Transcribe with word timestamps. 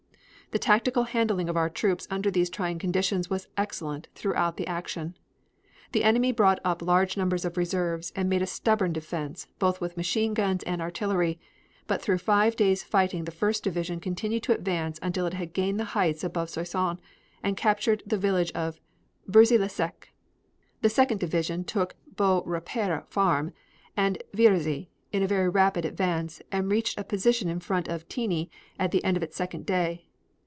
The 0.51 0.59
tactical 0.59 1.03
handling 1.03 1.47
of 1.47 1.55
our 1.55 1.69
troops 1.69 2.09
under 2.11 2.29
these 2.29 2.49
trying 2.49 2.77
conditions 2.77 3.29
was 3.29 3.47
excellent 3.55 4.09
throughout 4.15 4.57
the 4.57 4.67
action. 4.67 5.15
The 5.93 6.03
enemy 6.03 6.33
brought 6.33 6.59
up 6.65 6.81
large 6.81 7.15
numbers 7.15 7.45
of 7.45 7.55
reserves 7.55 8.11
and 8.17 8.27
made 8.27 8.41
a 8.41 8.45
stubborn 8.45 8.91
defense 8.91 9.47
both 9.59 9.79
with 9.79 9.95
machine 9.95 10.33
guns 10.33 10.61
and 10.63 10.81
artillery, 10.81 11.39
but 11.87 12.01
through 12.01 12.17
five 12.17 12.57
days' 12.57 12.83
fighting 12.83 13.23
the 13.23 13.31
First 13.31 13.63
Division 13.63 14.01
continued 14.01 14.43
to 14.43 14.53
advance 14.53 14.99
until 15.01 15.25
it 15.25 15.35
had 15.35 15.53
gained 15.53 15.79
the 15.79 15.85
heights 15.95 16.21
above 16.21 16.49
Soissons 16.49 16.99
and 17.41 17.55
captured 17.55 18.03
the 18.05 18.17
village 18.17 18.51
of 18.51 18.81
Berzy 19.29 19.57
le 19.57 19.69
sec. 19.69 20.11
The 20.81 20.89
Second 20.89 21.19
Division 21.21 21.63
took 21.63 21.95
Beau 22.17 22.43
Repaire 22.45 23.05
farm 23.07 23.53
and 23.95 24.21
Vierzy 24.35 24.89
in 25.13 25.23
a 25.23 25.27
very 25.27 25.47
rapid 25.47 25.85
advance 25.85 26.41
and 26.51 26.69
reached 26.69 26.99
a 26.99 27.05
position 27.05 27.47
in 27.47 27.61
front 27.61 27.87
of 27.87 28.09
Tigny 28.09 28.49
at 28.77 28.91
the 28.91 29.01
end 29.05 29.15
of 29.15 29.23
its 29.23 29.37
second 29.37 29.65
day. 29.65 30.07